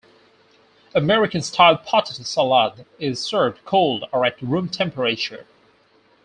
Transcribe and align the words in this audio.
American-style 0.95 1.77
potato 1.77 2.23
salad 2.23 2.87
is 2.97 3.21
served 3.21 3.63
cold 3.65 4.03
or 4.11 4.25
at 4.25 4.41
room 4.41 4.67
temperature. 4.67 5.45